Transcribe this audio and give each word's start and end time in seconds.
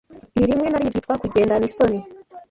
Ibi 0.37 0.47
rimwe 0.49 0.67
na 0.69 0.79
rimwe 0.79 0.91
byitwa 0.93 1.13
kugenda 1.21 1.53
nisoni. 1.59 1.99